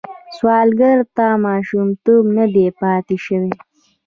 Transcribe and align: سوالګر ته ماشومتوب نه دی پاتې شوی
سوالګر 0.35 0.97
ته 1.15 1.25
ماشومتوب 1.45 2.23
نه 2.37 2.45
دی 2.53 2.67
پاتې 2.79 3.15
شوی 3.25 3.51